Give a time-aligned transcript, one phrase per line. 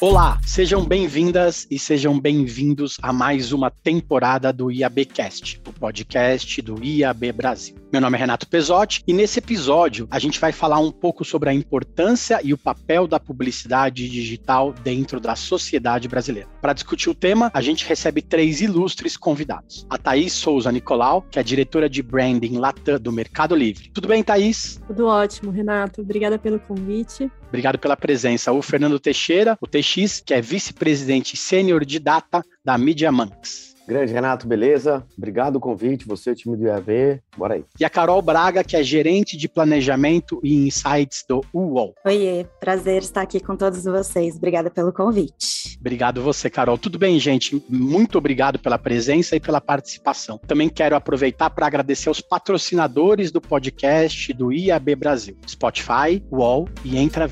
[0.00, 6.80] Olá, sejam bem-vindas e sejam bem-vindos a mais uma temporada do IABcast, o podcast do
[6.80, 7.74] IAB Brasil.
[7.90, 11.50] Meu nome é Renato Pesotti e nesse episódio a gente vai falar um pouco sobre
[11.50, 16.48] a importância e o papel da publicidade digital dentro da sociedade brasileira.
[16.60, 19.86] Para discutir o tema, a gente recebe três ilustres convidados.
[19.88, 23.90] A Thaís Souza Nicolau, que é diretora de branding Latam do Mercado Livre.
[23.94, 24.80] Tudo bem, Thaís?
[24.86, 26.00] Tudo ótimo, Renato.
[26.00, 27.30] Obrigada pelo convite.
[27.48, 28.52] Obrigado pela presença.
[28.52, 33.67] O Fernando Teixeira, o TX, que é vice-presidente sênior de data da Media Monks.
[33.88, 35.02] Grande Renato, beleza?
[35.16, 37.64] Obrigado o convite, você, time do IAV, bora aí.
[37.80, 41.94] E a Carol Braga, que é gerente de planejamento e insights do UOL.
[42.04, 44.36] Oiê, prazer estar aqui com todos vocês.
[44.36, 45.78] Obrigada pelo convite.
[45.80, 46.76] Obrigado você, Carol.
[46.76, 47.64] Tudo bem, gente?
[47.66, 50.38] Muito obrigado pela presença e pela participação.
[50.46, 56.98] Também quero aproveitar para agradecer aos patrocinadores do podcast do IAB Brasil, Spotify, UOL e
[56.98, 57.26] Entra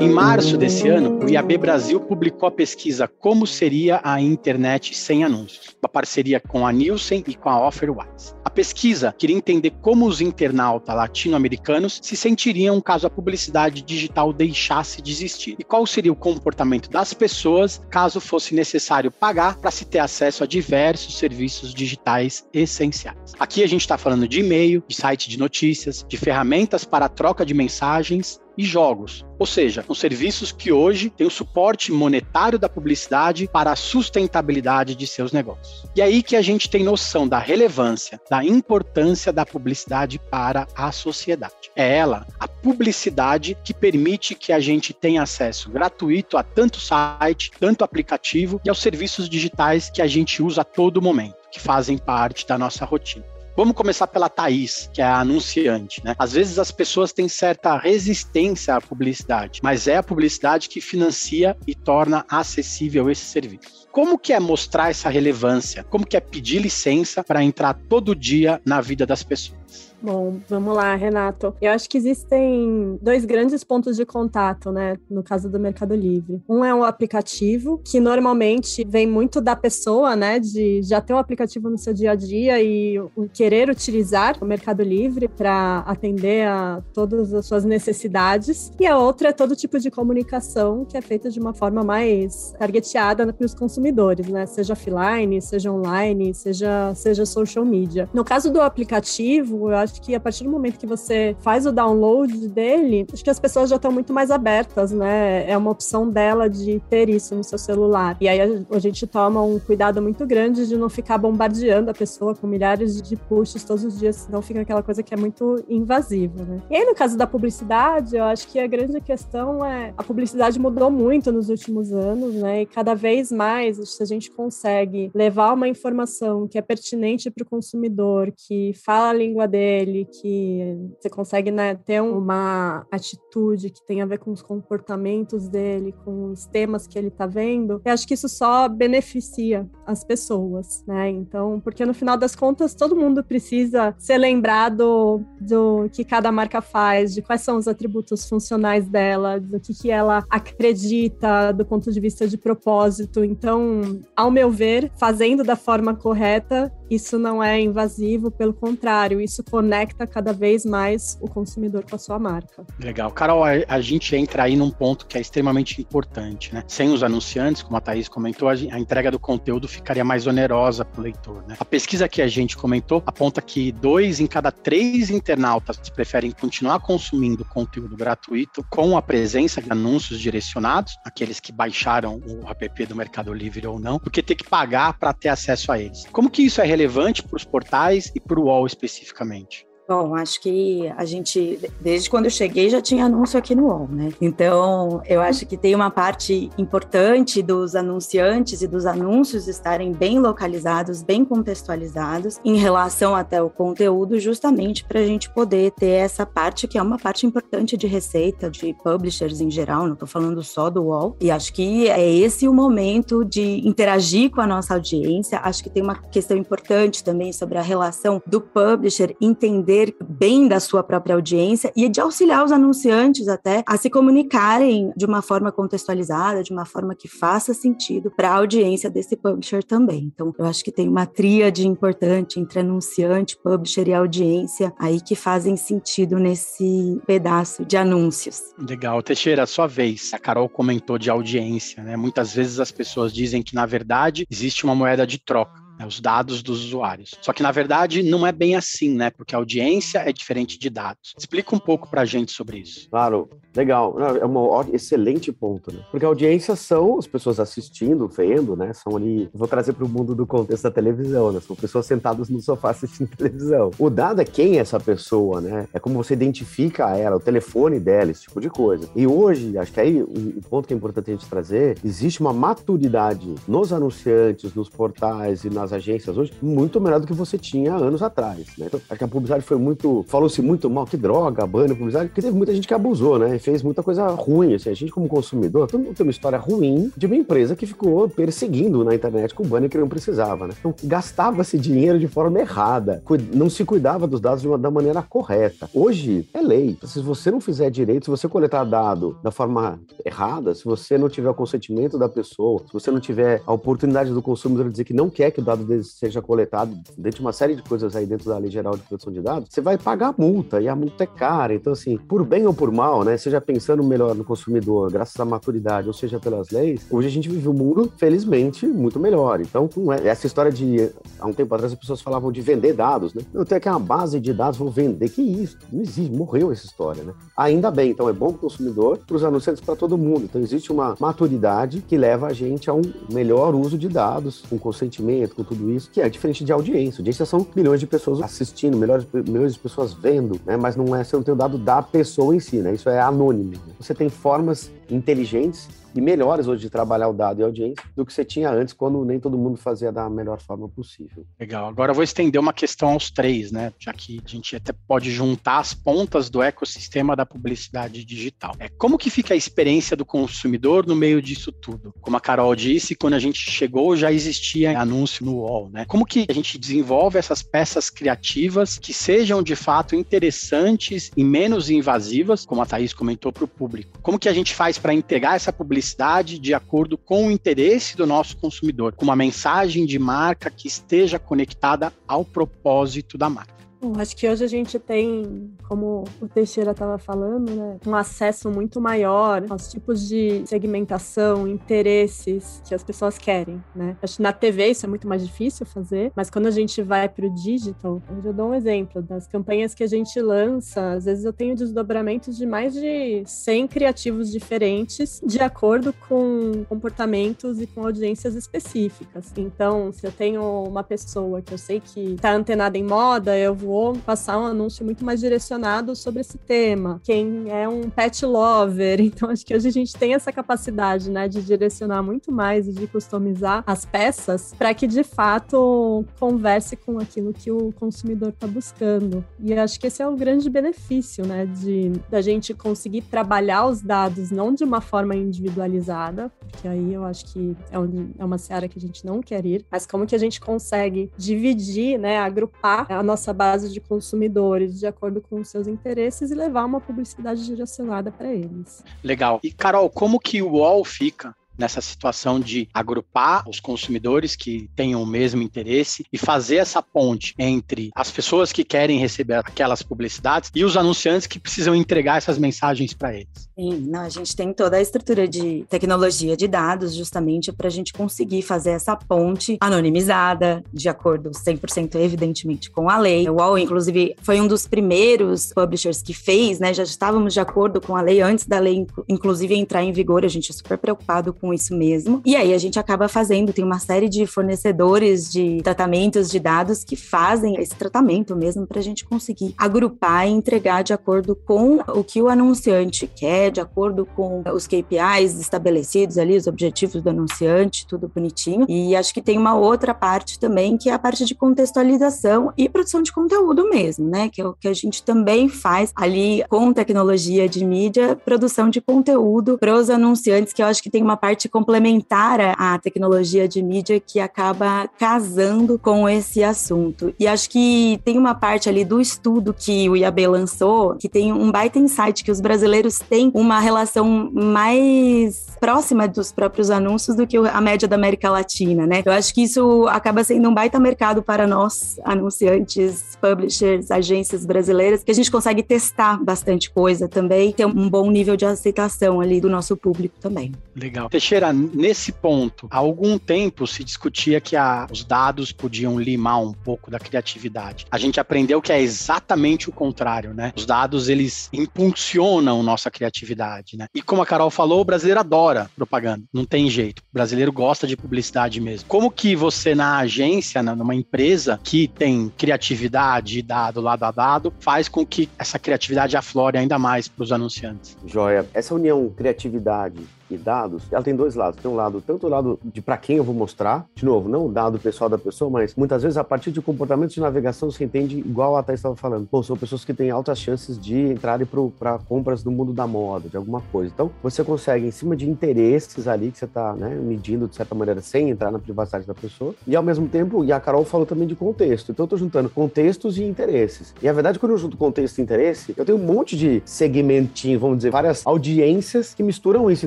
[0.00, 5.22] Em março desse ano, o IAB Brasil publicou a pesquisa Como seria a internet sem
[5.22, 8.34] anúncios, uma parceria com a Nielsen e com a Offerwise.
[8.44, 15.00] A pesquisa queria entender como os internautas latino-americanos se sentiriam caso a publicidade digital deixasse
[15.00, 19.84] de existir e qual seria o comportamento das pessoas caso fosse necessário pagar para se
[19.84, 23.32] ter acesso a diversos serviços digitais essenciais.
[23.38, 27.46] Aqui a gente está falando de e-mail, de site de notícias, de ferramentas para troca
[27.46, 29.24] de mensagens e jogos.
[29.38, 34.94] Ou seja, são serviços que hoje têm o suporte monetário da publicidade para a sustentabilidade
[34.94, 35.86] de seus negócios.
[35.94, 40.92] E aí que a gente tem noção da relevância, da importância da publicidade para a
[40.92, 41.54] sociedade.
[41.74, 47.50] É ela, a publicidade, que permite que a gente tenha acesso gratuito a tanto site,
[47.58, 51.98] tanto aplicativo e aos serviços digitais que a gente usa a todo momento, que fazem
[51.98, 53.33] parte da nossa rotina.
[53.56, 56.16] Vamos começar pela Thaís, que é a anunciante, né?
[56.18, 61.56] Às vezes as pessoas têm certa resistência à publicidade, mas é a publicidade que financia
[61.64, 63.86] e torna acessível esse serviço.
[63.92, 65.84] Como que é mostrar essa relevância?
[65.84, 69.63] Como que é pedir licença para entrar todo dia na vida das pessoas?
[70.02, 71.54] Bom, vamos lá, Renato.
[71.62, 76.42] Eu acho que existem dois grandes pontos de contato, né, no caso do Mercado Livre.
[76.46, 81.18] Um é o aplicativo, que normalmente vem muito da pessoa, né, de já ter um
[81.18, 83.00] aplicativo no seu dia a dia e
[83.32, 88.70] querer utilizar o Mercado Livre para atender a todas as suas necessidades.
[88.78, 92.54] E a outra é todo tipo de comunicação que é feita de uma forma mais
[92.58, 98.08] targeteada para os consumidores, né, seja offline, seja online, seja seja social media.
[98.12, 101.72] No caso do aplicativo, eu acho que a partir do momento que você faz o
[101.72, 105.48] download dele, acho que as pessoas já estão muito mais abertas, né?
[105.50, 108.16] É uma opção dela de ter isso no seu celular.
[108.20, 112.34] E aí a, gente toma um cuidado muito grande de não ficar bombardeando a pessoa
[112.34, 116.44] com milhares de pushes todos os dias, senão fica aquela coisa que é muito invasiva,
[116.44, 116.60] né?
[116.70, 120.58] E aí, no caso da publicidade, eu acho que a grande questão é a publicidade
[120.58, 122.62] mudou muito nos últimos anos, né?
[122.62, 127.42] E cada vez mais, se a gente consegue levar uma informação que é pertinente para
[127.42, 133.86] o consumidor, que fala a língua dele, que você consegue né, ter uma atitude que
[133.86, 137.92] tem a ver com os comportamentos dele, com os temas que ele está vendo, eu
[137.92, 141.08] acho que isso só beneficia as pessoas, né?
[141.08, 146.60] Então, porque no final das contas, todo mundo precisa ser lembrado do que cada marca
[146.60, 151.92] faz, de quais são os atributos funcionais dela, do que, que ela acredita do ponto
[151.92, 153.22] de vista de propósito.
[153.22, 159.42] Então, ao meu ver, fazendo da forma correta, isso não é invasivo, pelo contrário, isso
[159.42, 162.64] conecta cada vez mais o consumidor com a sua marca.
[162.78, 163.10] Legal.
[163.10, 166.62] Carol, a, gente entra aí num ponto que é extremamente importante, né?
[166.66, 170.84] Sem os anunciantes, como a Thaís comentou, a, a entrega do conteúdo ficaria mais onerosa
[170.84, 171.56] para o leitor, né?
[171.58, 176.80] A pesquisa que a gente comentou aponta que dois em cada três internautas preferem continuar
[176.80, 182.96] consumindo conteúdo gratuito com a presença de anúncios direcionados, aqueles que baixaram o app do
[182.96, 186.04] Mercado Livre ou não, do que ter que pagar para ter acesso a eles.
[186.12, 189.64] Como que isso é relevante para os portais e para o UOL especificamente?
[189.86, 193.88] Bom, acho que a gente, desde quando eu cheguei, já tinha anúncio aqui no UOL,
[193.90, 194.08] né?
[194.18, 200.18] Então, eu acho que tem uma parte importante dos anunciantes e dos anúncios estarem bem
[200.18, 206.24] localizados, bem contextualizados em relação até o conteúdo, justamente para a gente poder ter essa
[206.24, 210.42] parte que é uma parte importante de receita de publishers em geral, não estou falando
[210.42, 211.16] só do UOL.
[211.20, 215.40] E acho que é esse o momento de interagir com a nossa audiência.
[215.40, 220.46] Acho que tem uma questão importante também sobre a relação do publisher entender entender bem
[220.46, 225.20] da sua própria audiência e de auxiliar os anunciantes até a se comunicarem de uma
[225.20, 230.10] forma contextualizada, de uma forma que faça sentido para a audiência desse publisher também.
[230.14, 235.14] Então, eu acho que tem uma tríade importante entre anunciante, publisher e audiência aí que
[235.14, 238.54] fazem sentido nesse pedaço de anúncios.
[238.58, 239.02] Legal.
[239.02, 240.12] Teixeira, sua vez.
[240.14, 241.96] A Carol comentou de audiência, né?
[241.96, 246.00] Muitas vezes as pessoas dizem que, na verdade, existe uma moeda de troca né, os
[246.00, 247.14] dados dos usuários.
[247.20, 249.10] Só que, na verdade, não é bem assim, né?
[249.10, 251.14] Porque a audiência é diferente de dados.
[251.16, 252.88] Explica um pouco para a gente sobre isso.
[252.90, 253.96] Claro, legal.
[254.00, 255.80] É um excelente ponto, né?
[255.90, 258.72] Porque a audiência são as pessoas assistindo, vendo, né?
[258.72, 261.40] São ali, vou trazer para o mundo do contexto da televisão, né?
[261.40, 263.70] São pessoas sentadas no sofá assistindo televisão.
[263.78, 265.68] O dado é quem é essa pessoa, né?
[265.72, 268.88] É como você identifica ela, o telefone dela, esse tipo de coisa.
[268.94, 272.32] E hoje, acho que aí um ponto que é importante a gente trazer, existe uma
[272.32, 277.74] maturidade nos anunciantes, nos portais e nas agências hoje muito melhor do que você tinha
[277.74, 278.66] anos atrás, né?
[278.66, 282.22] Então, acho que a publicidade foi muito, falou-se muito mal, que droga, banner, publicidade, porque
[282.22, 283.36] teve muita gente que abusou, né?
[283.36, 286.38] E fez muita coisa ruim, assim, a gente como consumidor, todo mundo tem uma história
[286.38, 290.54] ruim de uma empresa que ficou perseguindo na internet com banner que não precisava, né?
[290.58, 293.02] Então, gastava-se dinheiro de forma errada,
[293.32, 295.68] não se cuidava dos dados uma, da maneira correta.
[295.72, 296.76] Hoje, é lei.
[296.84, 301.08] Se você não fizer direito, se você coletar dado da forma errada, se você não
[301.08, 304.84] tiver o consentimento da pessoa, se você não tiver a oportunidade do consumidor de dizer
[304.84, 307.94] que não quer que o dado dele seja coletado dentro de uma série de coisas
[307.94, 310.74] aí dentro da Lei Geral de Proteção de Dados, você vai pagar multa e a
[310.74, 311.54] multa é cara.
[311.54, 315.24] Então, assim, por bem ou por mal, né, seja pensando melhor no consumidor, graças à
[315.24, 319.40] maturidade, ou seja pelas leis, hoje a gente vive um mundo, felizmente, muito melhor.
[319.40, 323.14] Então, é, essa história de, há um tempo atrás, as pessoas falavam de vender dados,
[323.14, 323.22] né?
[323.32, 325.08] Eu tenho aqui uma base de dados, vou vender.
[325.08, 325.58] Que isso?
[325.72, 327.12] Não existe, morreu essa história, né?
[327.36, 330.24] Ainda bem, então é bom para o consumidor, para os anunciantes, para todo mundo.
[330.24, 334.58] Então, existe uma maturidade que leva a gente a um melhor uso de dados, com
[334.58, 337.00] consentimento, com tudo isso, que é diferente de audiência.
[337.00, 340.56] Audiência são milhões de pessoas assistindo, milhões, milhões de pessoas vendo, né?
[340.56, 342.74] Mas não é, você não tem o dado da pessoa em si, né?
[342.74, 343.52] Isso é anônimo.
[343.78, 348.04] Você tem formas inteligentes e melhores hoje de trabalhar o dado e a audiência do
[348.04, 351.24] que você tinha antes, quando nem todo mundo fazia da melhor forma possível.
[351.38, 351.68] Legal.
[351.68, 353.72] Agora eu vou estender uma questão aos três, né?
[353.78, 358.54] Já que a gente até pode juntar as pontas do ecossistema da publicidade digital.
[358.58, 361.94] É como que fica a experiência do consumidor no meio disso tudo?
[362.00, 365.84] Como a Carol disse, quando a gente chegou já existia anúncio no UOL, né?
[365.84, 371.70] Como que a gente desenvolve essas peças criativas que sejam de fato interessantes e menos
[371.70, 373.98] invasivas, como a Thaís comentou para o público?
[374.02, 378.06] Como que a gente faz para entregar essa publicidade de acordo com o interesse do
[378.06, 383.54] nosso consumidor, com uma mensagem de marca que esteja conectada ao propósito da marca.
[383.84, 388.50] Bom, acho que hoje a gente tem, como o Teixeira estava falando, né, um acesso
[388.50, 393.94] muito maior aos tipos de segmentação, interesses que as pessoas querem, né?
[394.02, 397.10] Acho que na TV isso é muito mais difícil fazer, mas quando a gente vai
[397.10, 401.26] para o digital, eu dou um exemplo das campanhas que a gente lança, às vezes
[401.26, 407.84] eu tenho desdobramentos de mais de 100 criativos diferentes de acordo com comportamentos e com
[407.84, 409.30] audiências específicas.
[409.36, 413.54] Então, se eu tenho uma pessoa que eu sei que está antenada em moda, eu
[413.54, 417.00] vou vou passar um anúncio muito mais direcionado sobre esse tema.
[417.02, 419.00] Quem é um pet lover.
[419.14, 422.72] Então, acho que hoje a gente tem essa capacidade, né, de direcionar muito mais e
[422.72, 428.46] de customizar as peças para que de fato converse com aquilo que o consumidor está
[428.46, 429.24] buscando.
[429.38, 433.80] E acho que esse é o grande benefício, né, de da gente conseguir trabalhar os
[433.80, 438.38] dados não de uma forma individualizada, porque aí eu acho que é, um, é uma
[438.38, 442.18] seara que a gente não quer ir, mas como que a gente consegue dividir, né,
[442.18, 446.80] agrupar a nossa base de consumidores de acordo com os seus interesses e levar uma
[446.80, 448.82] publicidade direcionada para eles.
[449.02, 449.40] Legal.
[449.42, 455.02] E Carol, como que o UOL fica nessa situação de agrupar os consumidores que tenham
[455.02, 460.50] o mesmo interesse e fazer essa ponte entre as pessoas que querem receber aquelas publicidades
[460.54, 463.48] e os anunciantes que precisam entregar essas mensagens para eles.
[463.54, 467.70] Sim, não, a gente tem toda a estrutura de tecnologia de dados justamente para a
[467.70, 473.28] gente conseguir fazer essa ponte anonimizada, de acordo 100% evidentemente com a lei.
[473.28, 476.74] O UOL, inclusive, foi um dos primeiros publishers que fez, né?
[476.74, 480.24] Já estávamos de acordo com a lei antes da lei, inclusive, entrar em vigor.
[480.24, 482.22] A gente é super preocupado com com isso mesmo.
[482.24, 486.82] E aí a gente acaba fazendo, tem uma série de fornecedores de tratamentos de dados
[486.82, 491.80] que fazem esse tratamento mesmo para a gente conseguir agrupar e entregar de acordo com
[491.88, 497.10] o que o anunciante quer, de acordo com os KPIs estabelecidos ali, os objetivos do
[497.10, 498.64] anunciante, tudo bonitinho.
[498.66, 502.70] E acho que tem uma outra parte também, que é a parte de contextualização e
[502.70, 504.30] produção de conteúdo mesmo, né?
[504.30, 508.80] Que é o que a gente também faz ali com tecnologia de mídia, produção de
[508.80, 513.48] conteúdo para os anunciantes, que eu acho que tem uma parte parte complementar à tecnologia
[513.48, 517.12] de mídia que acaba casando com esse assunto.
[517.18, 521.32] E acho que tem uma parte ali do estudo que o IAB lançou que tem
[521.32, 527.26] um baita insight que os brasileiros têm uma relação mais próxima dos próprios anúncios do
[527.26, 529.02] que a média da América Latina, né?
[529.04, 535.02] Eu acho que isso acaba sendo um baita mercado para nós, anunciantes, publishers, agências brasileiras,
[535.02, 539.40] que a gente consegue testar bastante coisa também, ter um bom nível de aceitação ali
[539.40, 540.52] do nosso público também.
[540.76, 541.08] Legal.
[541.24, 546.52] Teixeira, nesse ponto, há algum tempo se discutia que a, os dados podiam limar um
[546.52, 547.86] pouco da criatividade.
[547.90, 550.52] A gente aprendeu que é exatamente o contrário, né?
[550.54, 553.86] Os dados, eles impulsionam nossa criatividade, né?
[553.94, 556.24] E como a Carol falou, o brasileiro adora propaganda.
[556.30, 557.00] Não tem jeito.
[557.00, 558.86] O brasileiro gosta de publicidade mesmo.
[558.86, 564.90] Como que você, na agência, numa empresa que tem criatividade, dado lado a dado, faz
[564.90, 567.96] com que essa criatividade aflore ainda mais para os anunciantes?
[568.04, 568.46] Joia.
[568.52, 570.02] Essa união criatividade
[570.38, 571.60] dados, ela tem dois lados.
[571.60, 574.46] Tem um lado, tanto o lado de para quem eu vou mostrar, de novo, não
[574.46, 577.82] o dado pessoal da pessoa, mas muitas vezes a partir de comportamentos de navegação se
[577.84, 579.26] entende igual a Thais estava falando.
[579.26, 581.46] Pô, são pessoas que têm altas chances de entrarem
[581.78, 583.90] para compras do mundo da moda, de alguma coisa.
[583.92, 587.74] Então, você consegue, em cima de interesses ali que você está né, medindo de certa
[587.74, 591.06] maneira, sem entrar na privacidade da pessoa, e ao mesmo tempo, e a Carol falou
[591.06, 591.92] também de contexto.
[591.92, 593.94] Então, eu estou juntando contextos e interesses.
[594.02, 597.60] E a verdade, quando eu junto contexto e interesse, eu tenho um monte de segmentinhos,
[597.60, 599.86] vamos dizer, várias audiências que misturam isso.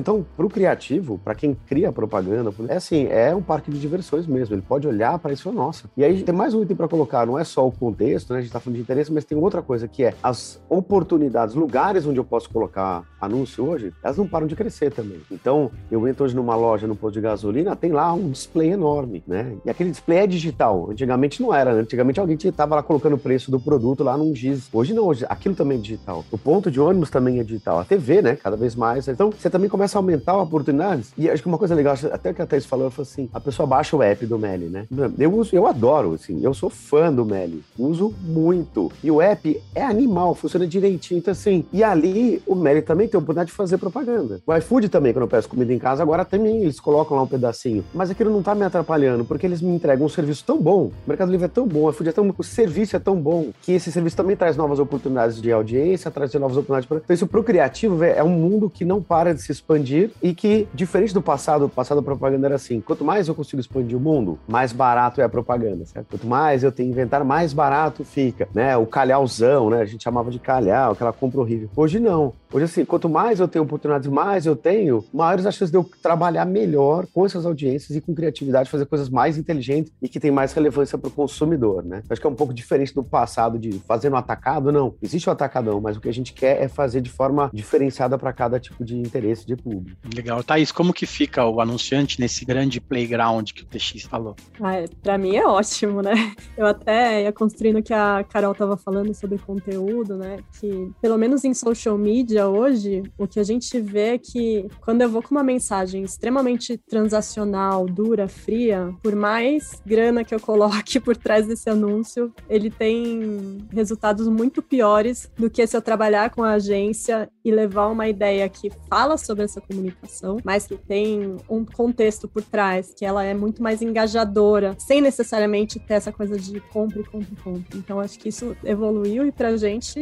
[0.00, 4.24] Então, para o criativo, para quem cria propaganda, é assim, é um parque de diversões
[4.24, 4.54] mesmo.
[4.54, 5.90] Ele pode olhar para isso e falar, nossa.
[5.96, 8.38] E aí tem mais um item para colocar, não é só o contexto, né?
[8.38, 12.06] A gente está falando de interesse, mas tem outra coisa que é as oportunidades, lugares
[12.06, 15.20] onde eu posso colocar anúncio hoje, elas não param de crescer também.
[15.28, 19.24] Então, eu entro hoje numa loja, no posto de gasolina, tem lá um display enorme,
[19.26, 19.56] né?
[19.66, 20.88] E aquele display é digital.
[20.88, 21.80] Antigamente não era, né?
[21.80, 24.68] Antigamente alguém estava lá colocando o preço do produto lá num giz.
[24.72, 26.24] Hoje não, hoje aquilo também é digital.
[26.30, 27.80] O ponto de ônibus também é digital.
[27.80, 28.36] A TV, né?
[28.36, 29.08] Cada vez mais.
[29.08, 31.12] Então, você também começa a aumentar oportunidades.
[31.16, 33.40] E acho que uma coisa legal, até que a Thais falou, eu falei assim, a
[33.40, 34.86] pessoa baixa o app do Meli, né?
[35.18, 38.90] Eu uso, eu adoro, assim, eu sou fã do Meli, uso muito.
[39.02, 43.16] E o app é animal, funciona direitinho, então assim, e ali o Meli também tem
[43.16, 44.40] a oportunidade de fazer propaganda.
[44.46, 47.26] O iFood também, quando eu peço comida em casa, agora também eles colocam lá um
[47.26, 47.84] pedacinho.
[47.94, 50.92] Mas aquilo não tá me atrapalhando, porque eles me entregam um serviço tão bom, o
[51.06, 53.72] Mercado Livre é tão bom, o iFood é tão o serviço é tão bom, que
[53.72, 56.98] esse serviço também traz novas oportunidades de audiência, traz novas oportunidades para...
[56.98, 60.68] Então isso pro criativo é um mundo que não para de se expandir e que,
[60.74, 64.00] diferente do passado, o passado a propaganda era assim, quanto mais eu consigo expandir o
[64.00, 66.06] mundo, mais barato é a propaganda, certo?
[66.10, 68.76] Quanto mais eu tenho inventar, mais barato fica, né?
[68.76, 69.80] O calhauzão, né?
[69.80, 71.68] A gente chamava de calhau, aquela compra horrível.
[71.76, 72.32] Hoje não.
[72.50, 75.88] Hoje, assim, quanto mais eu tenho oportunidades, mais eu tenho, maiores as chances de eu
[76.02, 80.30] trabalhar melhor com essas audiências e com criatividade, fazer coisas mais inteligentes e que tem
[80.30, 82.02] mais relevância para o consumidor, né?
[82.08, 84.94] Acho que é um pouco diferente do passado de fazer no atacado, não.
[85.02, 88.32] Existe o atacadão, mas o que a gente quer é fazer de forma diferenciada para
[88.32, 90.00] cada tipo de interesse de público.
[90.14, 90.42] Legal.
[90.42, 94.34] Thaís, como que fica o anunciante nesse grande playground que o TX falou?
[94.58, 96.32] Ah, para mim é ótimo, né?
[96.56, 100.38] Eu até ia construindo o que a Carol estava falando sobre conteúdo, né?
[100.58, 105.02] Que pelo menos em social media hoje, o que a gente vê é que quando
[105.02, 111.00] eu vou com uma mensagem extremamente transacional, dura, fria, por mais grana que eu coloque
[111.00, 116.42] por trás desse anúncio, ele tem resultados muito piores do que se eu trabalhar com
[116.42, 121.64] a agência e levar uma ideia que fala sobre essa comunicação, mas que tem um
[121.64, 126.60] contexto por trás, que ela é muito mais engajadora, sem necessariamente ter essa coisa de
[126.60, 127.78] compre, compre, compre.
[127.78, 129.98] Então acho que isso evoluiu e pra gente,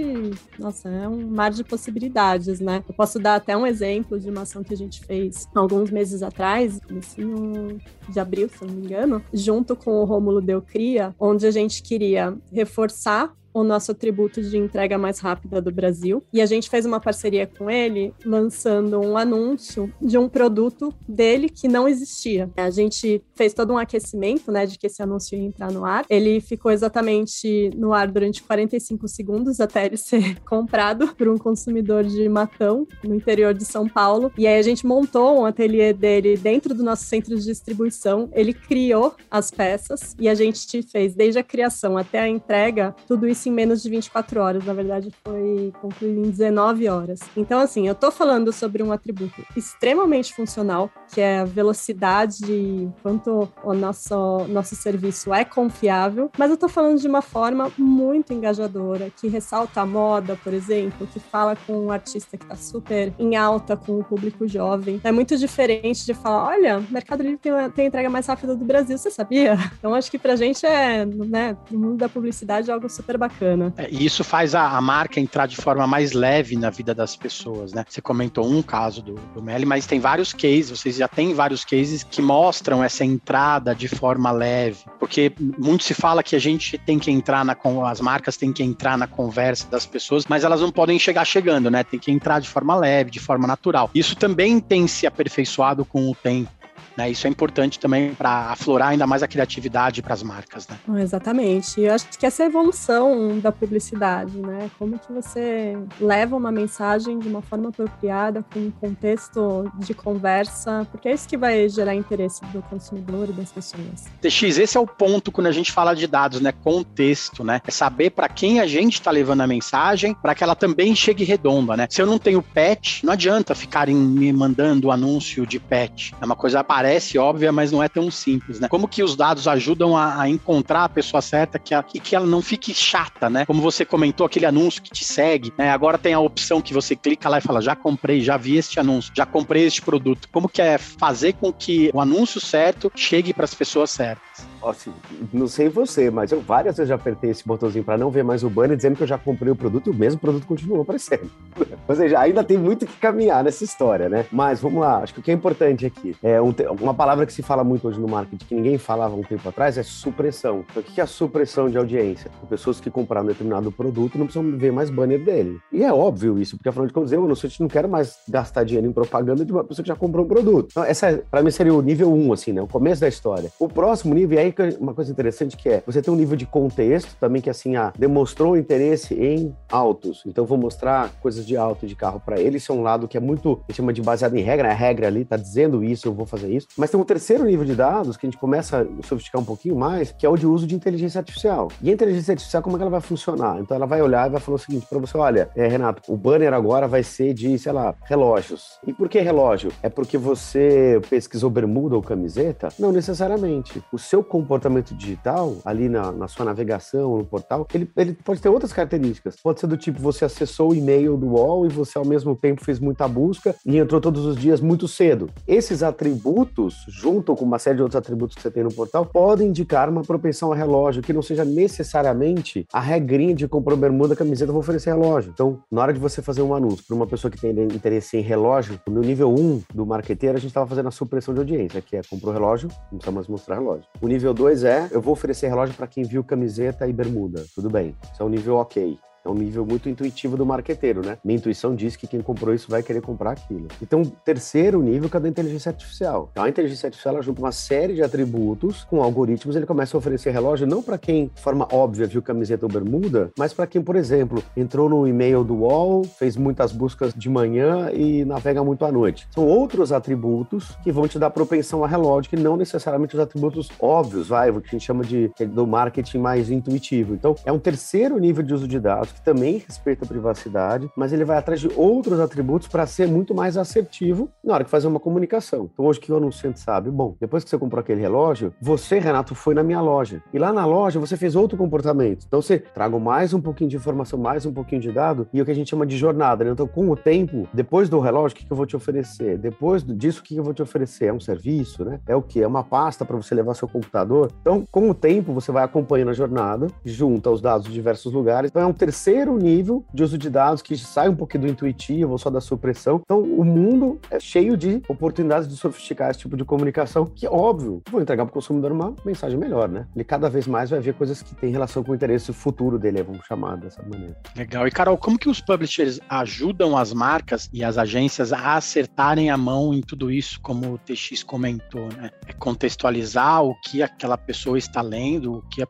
[0.59, 2.17] nossa, é um mar de possibilidades,
[2.61, 2.83] né?
[2.89, 6.23] Eu posso dar até um exemplo de uma ação que a gente fez alguns meses
[6.23, 11.51] atrás, comecinho de abril, se não me engano, junto com o Rômulo Delcria, onde a
[11.51, 16.23] gente queria reforçar o nosso atributo de entrega mais rápida do Brasil.
[16.31, 21.49] E a gente fez uma parceria com ele, lançando um anúncio de um produto dele
[21.49, 22.51] que não existia.
[22.55, 26.05] A gente fez todo um aquecimento, né, de que esse anúncio ia entrar no ar.
[26.11, 32.05] Ele ficou exatamente no ar durante 45 segundos até ele ser comprado por um consumidor
[32.05, 34.31] de Matão, no interior de São Paulo.
[34.37, 38.29] E aí a gente montou um ateliê dele dentro do nosso centro de distribuição.
[38.35, 43.27] Ele criou as peças e a gente fez desde a criação até a entrega, tudo
[43.27, 44.65] isso em menos de 24 horas.
[44.65, 47.21] Na verdade, foi concluído em 19 horas.
[47.37, 53.49] Então, assim, eu tô falando sobre um atributo extremamente funcional, que é a velocidade, quanto
[53.63, 59.11] o nosso, nosso serviço é confiável, mas eu tô falando de uma forma muito engajadora,
[59.11, 63.37] que ressalta a moda, por exemplo, que fala com um artista que tá super em
[63.37, 65.01] alta com o público jovem.
[65.05, 68.65] É muito diferente de falar, olha, Mercado Livre tem, tem a entrega mais rápida do
[68.65, 69.57] Brasil, você sabia?
[69.79, 73.36] Então, acho que pra gente é, né, no mundo da publicidade, é algo super bacana
[73.37, 73.73] bacana.
[73.77, 77.15] É, e isso faz a, a, marca entrar de forma mais leve na vida das
[77.15, 77.85] pessoas, né?
[77.89, 81.65] Você comentou um caso do, do Meli, mas tem vários cases, vocês já têm vários
[81.65, 86.79] cases que mostram essa entrada de forma leve, porque muito se fala que a gente
[86.79, 90.61] tem que entrar na as marcas têm que entrar na conversa das pessoas, mas elas
[90.61, 91.83] não podem chegar chegando, né?
[91.83, 93.91] Tem que entrar de forma leve, de forma natural.
[93.93, 96.51] Isso também tem se aperfeiçoado com o tempo.
[96.97, 97.11] Né?
[97.11, 100.67] Isso é importante também para aflorar ainda mais a criatividade para as marcas.
[100.69, 101.03] Né?
[101.03, 101.81] Exatamente.
[101.81, 104.71] Eu acho que essa é a evolução da publicidade, né?
[104.79, 110.87] Como que você leva uma mensagem de uma forma apropriada, com um contexto de conversa,
[110.91, 114.05] porque é isso que vai gerar interesse do consumidor e das pessoas.
[114.21, 116.53] TX, esse é o ponto quando a gente fala de dados, né?
[116.53, 117.61] Contexto, né?
[117.67, 121.25] É saber para quem a gente está levando a mensagem, para que ela também chegue
[121.25, 121.87] redonda, né?
[121.91, 126.15] Se eu não tenho pet, não adianta ficarem me mandando anúncio de pet.
[126.21, 128.69] É uma coisa parece óbvia, mas não é tão simples, né?
[128.69, 132.27] Como que os dados ajudam a, a encontrar a pessoa certa que, a, que ela
[132.27, 133.45] não fique chata, né?
[133.45, 135.71] Como você comentou, aquele anúncio que te segue, né?
[135.71, 138.79] Agora tem a opção que você clica lá e fala, já comprei, já vi este
[138.79, 140.29] anúncio, já comprei este produto.
[140.31, 144.47] Como que é fazer com que o anúncio certo chegue para as pessoas certas?
[144.71, 144.93] Assim,
[145.33, 148.43] não sei você, mas eu várias vezes já apertei esse botãozinho para não ver mais
[148.43, 151.31] o banner, dizendo que eu já comprei o produto e o mesmo produto continuou aparecendo.
[151.89, 154.27] Ou seja, ainda tem muito que caminhar nessa história, né?
[154.33, 157.33] Mas vamos lá, acho que o que é importante aqui é um, uma palavra que
[157.33, 160.65] se fala muito hoje no marketing, que ninguém falava um tempo atrás, é supressão.
[160.71, 162.31] Então, o que é a supressão de audiência?
[162.49, 165.61] Pessoas que compraram determinado produto não precisam ver mais banner dele.
[165.73, 168.65] E é óbvio isso, porque afinal de contas, eu não, sei, não quero mais gastar
[168.65, 170.69] dinheiro em propaganda de uma pessoa que já comprou um produto.
[170.71, 172.63] Então, essa, para mim, seria o nível 1, um, assim, né?
[172.63, 173.51] O começo da história.
[173.59, 174.39] O próximo nível,
[174.79, 177.93] uma coisa interessante que é, você tem um nível de contexto também que assim, ah,
[177.99, 182.73] demonstrou interesse em autos, então vou mostrar coisas de auto de carro para ele, isso
[182.73, 185.07] é um lado que é muito, a gente chama de baseado em regra, a regra
[185.07, 188.17] ali tá dizendo isso, eu vou fazer isso, mas tem um terceiro nível de dados
[188.17, 190.75] que a gente começa a sofisticar um pouquinho mais, que é o de uso de
[190.75, 191.69] inteligência artificial.
[191.83, 193.59] E a inteligência artificial, como é que ela vai funcionar?
[193.61, 196.17] Então ela vai olhar e vai falar o seguinte para você, olha, é, Renato, o
[196.17, 198.79] banner agora vai ser de, sei lá, relógios.
[198.87, 199.71] E por que relógio?
[199.83, 202.69] É porque você pesquisou bermuda ou camiseta?
[202.79, 203.83] Não necessariamente.
[203.93, 208.41] O seu comportamento comportamento digital, ali na, na sua navegação, no portal, ele, ele pode
[208.41, 209.37] ter outras características.
[209.43, 212.65] Pode ser do tipo, você acessou o e-mail do UOL e você, ao mesmo tempo,
[212.65, 215.29] fez muita busca e entrou todos os dias muito cedo.
[215.47, 219.49] Esses atributos, junto com uma série de outros atributos que você tem no portal, podem
[219.49, 224.53] indicar uma propensão a relógio, que não seja necessariamente a regrinha de comprou bermuda, camiseta,
[224.53, 225.33] vou oferecer relógio.
[225.33, 228.21] Então, na hora de você fazer um anúncio para uma pessoa que tem interesse em
[228.21, 231.97] relógio, no nível 1 do marqueteiro, a gente estava fazendo a supressão de audiência, que
[231.97, 233.85] é comprou relógio, não precisa mais mostrar relógio.
[234.01, 237.45] O nível 2 é eu vou oferecer relógio para quem viu camiseta e bermuda.
[237.55, 237.97] Tudo bem.
[238.13, 238.99] Isso é um nível ok.
[239.27, 241.19] É um nível muito intuitivo do marqueteiro, né?
[241.25, 243.67] Minha intuição diz que quem comprou isso vai querer comprar aquilo.
[243.83, 246.29] Então, terceiro nível que é da inteligência artificial.
[246.31, 250.31] Então, a inteligência artificial junta uma série de atributos com algoritmos, ele começa a oferecer
[250.31, 253.97] relógio não para quem, de forma óbvia, viu camiseta ou bermuda, mas para quem, por
[253.97, 258.93] exemplo, entrou no e-mail do UOL, fez muitas buscas de manhã e navega muito à
[258.93, 259.27] noite.
[259.33, 263.71] São outros atributos que vão te dar propensão a relógio, que não necessariamente os atributos
[263.81, 267.15] óbvios, vai, o que a gente chama de do marketing mais intuitivo.
[267.15, 271.13] Então, é um terceiro nível de uso de dados que também respeita a privacidade, mas
[271.13, 274.87] ele vai atrás de outros atributos para ser muito mais assertivo na hora que fazer
[274.87, 275.71] uma comunicação.
[275.73, 279.35] Então, hoje que o anunciante sabe, bom, depois que você comprou aquele relógio, você, Renato,
[279.35, 280.23] foi na minha loja.
[280.33, 282.25] E lá na loja você fez outro comportamento.
[282.27, 285.45] Então, você traga mais um pouquinho de informação, mais um pouquinho de dado, e o
[285.45, 286.45] que a gente chama de jornada.
[286.45, 286.51] Né?
[286.51, 289.39] Então, com o tempo, depois do relógio, o que, que eu vou te oferecer?
[289.39, 291.07] Depois disso, o que, que eu vou te oferecer?
[291.07, 292.01] É um serviço, né?
[292.07, 292.43] É o que?
[292.43, 294.31] É uma pasta para você levar seu computador.
[294.41, 298.51] Então, com o tempo, você vai acompanhando a jornada, junta os dados de diversos lugares.
[298.51, 301.49] Então, é um terceiro terceiro nível de uso de dados que sai um pouquinho do
[301.51, 303.01] intuitivo só da supressão.
[303.05, 307.81] Então, o mundo é cheio de oportunidades de sofisticar esse tipo de comunicação, que, óbvio,
[307.89, 309.87] vou entregar para o consumidor uma mensagem melhor, né?
[309.95, 313.01] Ele cada vez mais vai ver coisas que têm relação com o interesse futuro dele,
[313.05, 314.17] vamos chamar dessa maneira.
[314.37, 314.67] Legal.
[314.67, 319.37] E, Carol, como que os publishers ajudam as marcas e as agências a acertarem a
[319.37, 322.11] mão em tudo isso, como o TX comentou, né?
[322.27, 325.69] É contextualizar o que aquela pessoa está lendo, o que a,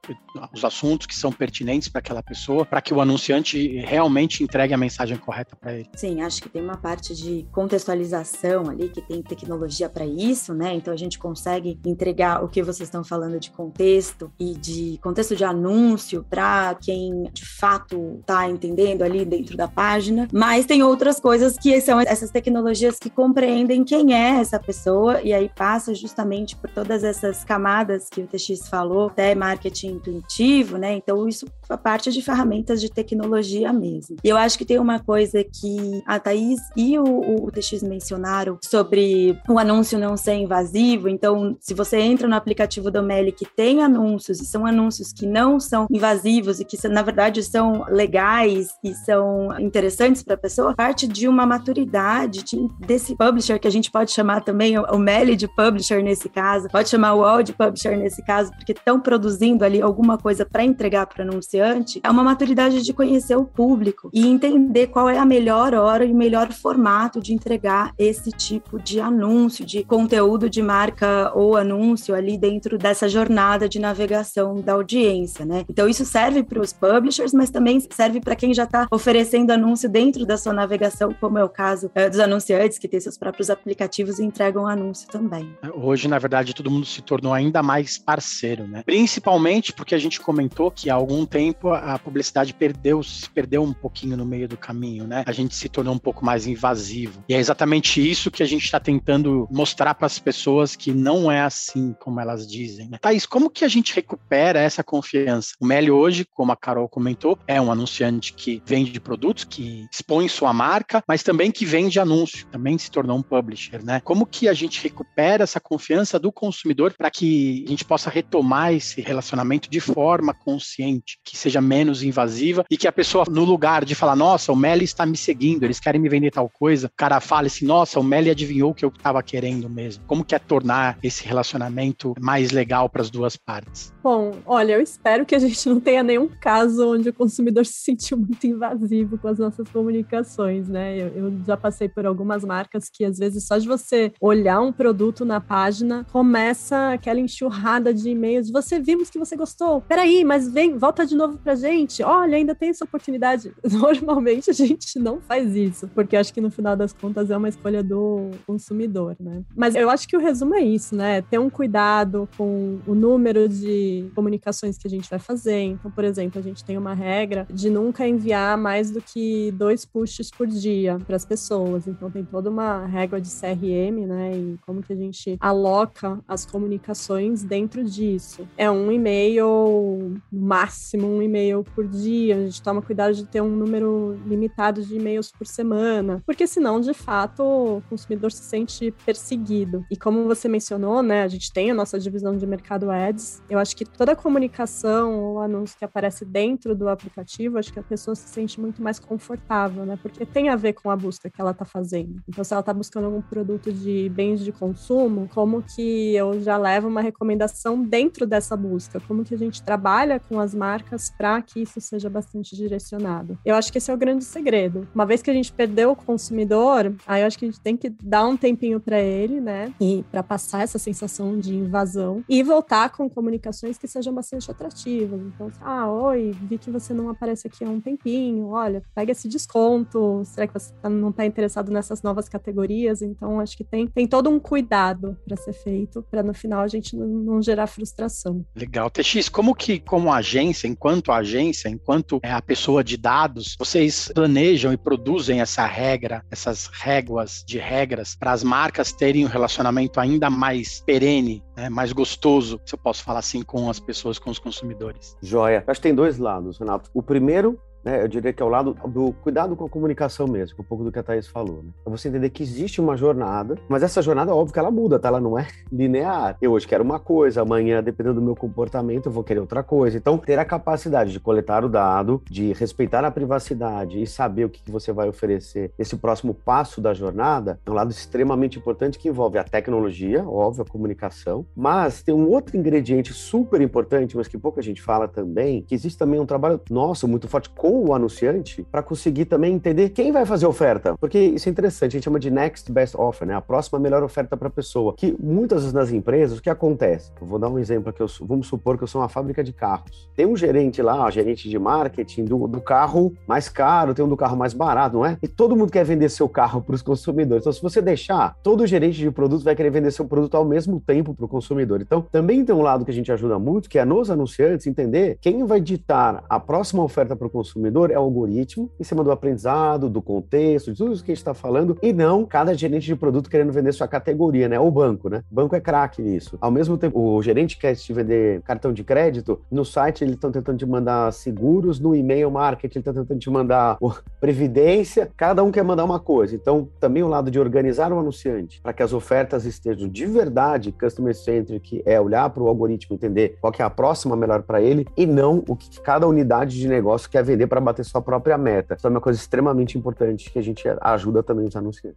[0.55, 4.74] os assuntos que são pertinentes para aquela pessoa, para que o anúncio anunciante realmente entregue
[4.74, 5.88] a mensagem correta para ele.
[5.96, 10.74] Sim, acho que tem uma parte de contextualização ali, que tem tecnologia para isso, né?
[10.74, 15.35] Então a gente consegue entregar o que vocês estão falando de contexto e de contexto
[15.35, 20.29] de anúncio para quem de fato está entendendo ali dentro da página.
[20.33, 25.33] Mas tem outras coisas que são essas tecnologias que compreendem quem é essa pessoa e
[25.33, 30.94] aí passa justamente por todas essas camadas que o TX falou, até marketing intuitivo, né?
[30.94, 34.16] Então isso a parte de ferramentas de tecnologia tecnologia mesmo.
[34.23, 37.05] E eu acho que tem uma coisa que a Thaís e o,
[37.45, 41.09] o, TX mencionaram sobre o anúncio não ser invasivo.
[41.09, 45.27] Então, se você entra no aplicativo do Meli que tem anúncios, e são anúncios que
[45.27, 50.75] não são invasivos e que, na verdade, são legais e são interessantes para a pessoa,
[50.75, 55.37] parte de uma maturidade de, desse publisher, que a gente pode chamar também o Meli
[55.37, 59.81] de publisher nesse caso, pode chamar o de publisher nesse caso, porque estão produzindo ali
[59.81, 64.26] alguma coisa para entregar para o anunciante, é uma maturidade de conhecer o público e
[64.26, 68.98] entender qual é a melhor hora e o melhor formato de entregar esse tipo de
[69.00, 75.44] anúncio, de conteúdo de marca ou anúncio ali dentro dessa jornada de navegação da audiência,
[75.44, 75.64] né?
[75.68, 79.88] Então isso serve para os publishers, mas também serve para quem já está oferecendo anúncio
[79.88, 83.50] dentro da sua navegação, como é o caso é, dos anunciantes que têm seus próprios
[83.50, 85.54] aplicativos e entregam anúncio também.
[85.74, 88.82] Hoje, na verdade, todo mundo se tornou ainda mais parceiro, né?
[88.85, 93.72] Principalmente porque a gente comentou que há algum tempo a publicidade perdeu, se perdeu um
[93.72, 95.25] pouquinho no meio do caminho, né?
[95.27, 97.25] A gente se tornou um pouco mais invasivo.
[97.29, 101.31] E é exatamente isso que a gente está tentando mostrar para as pessoas que não
[101.31, 102.88] é assim como elas dizem.
[102.88, 102.99] Né?
[103.01, 105.55] Thaís, como que a gente recupera essa confiança?
[105.61, 110.29] O Meli hoje, como a Carol comentou, é um anunciante que vende produtos, que expõe
[110.29, 114.01] sua marca, mas também que vende anúncio, também se tornou um publisher, né?
[114.01, 118.72] Como que a gente recupera essa confiança do consumidor para que a gente possa retomar
[118.72, 123.85] esse relacionamento de forma consciente, que seja menos invasiva e que a pessoa, no lugar
[123.85, 126.91] de falar, nossa, o Meli está me seguindo, eles querem me vender tal coisa, o
[126.97, 130.05] cara fale assim, nossa, o Meli adivinhou o que eu estava querendo mesmo.
[130.07, 133.93] Como que é tornar esse relacionamento mais legal para as duas partes?
[134.03, 137.85] Bom, olha, eu espero que a gente não tenha nenhum caso onde o consumidor se
[137.85, 140.97] sentiu muito invasivo com as nossas comunicações, né?
[140.97, 144.73] Eu, eu já passei por algumas marcas que às vezes só de você olhar um
[144.73, 148.51] produto na página começa aquela enxurrada de e-mails.
[148.51, 149.81] Você vimos que você gostou.
[149.81, 152.03] Peraí, mas vem, volta de novo pra gente.
[152.03, 153.52] Olha, ainda tem essa oportunidade.
[153.72, 157.48] Normalmente a gente não faz isso, porque acho que no final das contas é uma
[157.48, 159.42] escolha do consumidor, né?
[159.55, 161.22] Mas eu acho que o resumo é isso, né?
[161.22, 165.61] Ter um cuidado com o número de comunicações que a gente vai fazer.
[165.61, 169.85] Então, por exemplo, a gente tem uma regra de nunca enviar mais do que dois
[169.85, 171.87] pushes por dia para as pessoas.
[171.87, 174.33] Então, tem toda uma regra de CRM, né?
[174.35, 178.46] E como que a gente aloca as comunicações dentro disso.
[178.57, 182.48] É um e-mail, máximo um e-mail por dia.
[182.57, 186.95] Gente toma cuidado de ter um número limitado de e-mails por semana, porque senão, de
[186.95, 189.85] fato, o consumidor se sente perseguido.
[189.90, 193.42] E como você mencionou, né, a gente tem a nossa divisão de mercado ads.
[193.51, 197.79] Eu acho que toda a comunicação ou anúncio que aparece dentro do aplicativo, acho que
[197.79, 199.99] a pessoa se sente muito mais confortável, né?
[200.01, 202.23] Porque tem a ver com a busca que ela está fazendo.
[202.27, 206.57] Então, se ela está buscando algum produto de bens de consumo, como que eu já
[206.57, 208.99] levo uma recomendação dentro dessa busca?
[209.01, 213.38] Como que a gente trabalha com as marcas para que isso seja bastante direcionado?
[213.44, 214.87] Eu acho que esse é o grande segredo.
[214.94, 217.76] Uma vez que a gente perdeu o consumidor, aí eu acho que a gente tem
[217.76, 219.72] que dar um tempinho para ele, né?
[219.80, 225.20] E para passar essa sensação de invasão e voltar com comunicações que sejam bastante atrativas.
[225.20, 228.48] Então, ah, oi, vi que você não aparece aqui há um tempinho.
[228.48, 230.22] Olha, pega esse desconto.
[230.24, 233.02] Será que você tá, não está interessado nessas novas categorias?
[233.02, 236.68] Então, acho que tem, tem todo um cuidado para ser feito, para no final a
[236.68, 238.44] gente não, não, gerar frustração.
[238.54, 238.90] Legal.
[238.90, 244.77] TX, como que, como agência, enquanto agência, enquanto a pessoa de dados, vocês planejam e
[244.77, 250.81] produzem essa regra, essas réguas de regras para as marcas terem um relacionamento ainda mais
[250.81, 255.17] perene, né, mais gostoso, se eu posso falar assim, com as pessoas, com os consumidores?
[255.23, 255.65] Joia.
[255.67, 256.91] Acho que tem dois lados, Renato.
[256.95, 260.57] O primeiro né, eu diria que é o lado do cuidado com a comunicação mesmo,
[260.59, 261.70] um pouco do que a Thaís falou, né?
[261.87, 265.07] É você entender que existe uma jornada, mas essa jornada, óbvio que ela muda, tá?
[265.07, 266.37] Ela não é linear.
[266.42, 269.96] Eu hoje quero uma coisa, amanhã, dependendo do meu comportamento, eu vou querer outra coisa.
[269.96, 274.51] Então, ter a capacidade de coletar o dado, de respeitar a privacidade e saber o
[274.51, 279.09] que você vai oferecer esse próximo passo da jornada, é um lado extremamente importante que
[279.09, 284.37] envolve a tecnologia, óbvio, a comunicação, mas tem um outro ingrediente super importante, mas que
[284.37, 288.67] pouca gente fala também, que existe também um trabalho nosso muito forte com o anunciante
[288.71, 290.97] para conseguir também entender quem vai fazer a oferta.
[290.99, 293.35] Porque isso é interessante, a gente chama de next best offer, né?
[293.35, 294.95] A próxima melhor oferta para a pessoa.
[294.97, 297.12] Que muitas vezes nas empresas, o que acontece?
[297.21, 299.53] Eu vou dar um exemplo aqui, eu, vamos supor que eu sou uma fábrica de
[299.53, 300.09] carros.
[300.15, 304.17] Tem um gerente lá, gerente de marketing do, do carro mais caro, tem um do
[304.17, 305.19] carro mais barato, não é?
[305.23, 307.43] E todo mundo quer vender seu carro para os consumidores.
[307.43, 310.81] Então, se você deixar, todo gerente de produto vai querer vender seu produto ao mesmo
[310.81, 311.81] tempo para o consumidor.
[311.81, 315.19] Então, também tem um lado que a gente ajuda muito, que é nos anunciantes entender
[315.21, 319.03] quem vai ditar a próxima oferta para o consumidor consumidor é o algoritmo, em cima
[319.03, 322.55] do aprendizado, do contexto, de tudo isso que a gente está falando, e não cada
[322.55, 324.61] gerente de produto querendo vender sua categoria, né?
[324.61, 325.23] O banco, né?
[325.31, 326.37] Banco é craque nisso.
[326.40, 330.31] Ao mesmo tempo, o gerente quer te vender cartão de crédito, no site eles estão
[330.31, 333.79] tentando te mandar seguros, no e-mail marketing ele está tentando te mandar
[334.21, 336.35] previdência, cada um quer mandar uma coisa.
[336.35, 340.73] Então, também o lado de organizar o anunciante para que as ofertas estejam de verdade
[340.73, 344.87] customer centric, é olhar para o algoritmo, entender qual é a próxima melhor para ele
[344.97, 348.74] e não o que cada unidade de negócio quer vender para bater sua própria meta.
[348.74, 351.96] Isso é uma coisa extremamente importante que a gente ajuda também os anunciantes.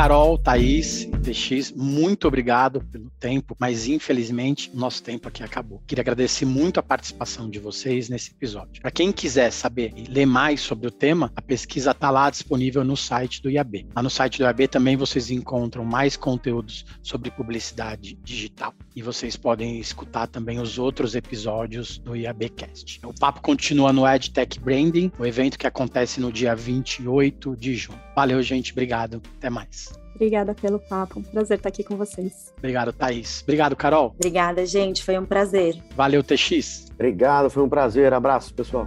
[0.00, 5.82] Carol, Thaís, TX, muito obrigado pelo tempo, mas infelizmente nosso tempo aqui acabou.
[5.86, 8.80] Queria agradecer muito a participação de vocês nesse episódio.
[8.80, 12.82] Para quem quiser saber e ler mais sobre o tema, a pesquisa está lá disponível
[12.82, 13.88] no site do IAB.
[13.94, 19.36] Lá no site do IAB também vocês encontram mais conteúdos sobre publicidade digital e vocês
[19.36, 23.00] podem escutar também os outros episódios do IABcast.
[23.04, 28.00] O papo continua no EdTech Branding, o evento que acontece no dia 28 de junho.
[28.14, 28.72] Valeu, gente.
[28.72, 29.22] Obrigado.
[29.38, 29.92] Até mais.
[30.14, 31.22] Obrigada pelo papo.
[31.22, 32.52] Prazer estar aqui com vocês.
[32.58, 33.40] Obrigado, Thaís.
[33.42, 34.14] Obrigado, Carol.
[34.16, 35.02] Obrigada, gente.
[35.02, 35.82] Foi um prazer.
[35.96, 36.88] Valeu, TX.
[36.92, 38.12] Obrigado, foi um prazer.
[38.12, 38.86] Abraço, pessoal.